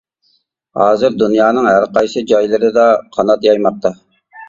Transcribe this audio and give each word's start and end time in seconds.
ھازىر 0.81 1.19
دۇنيانىڭ 1.25 1.69
ھەرقايسى 1.73 2.25
جايلىرىدا 2.35 2.91
قانات 3.19 3.51
يايماقتا. 3.53 3.99